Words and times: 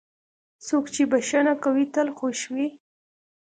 څوک 0.67 0.85
چې 0.93 1.01
بښنه 1.11 1.53
کوي، 1.63 1.85
تل 1.93 2.07
خوښ 2.17 2.39
وي. 2.53 2.67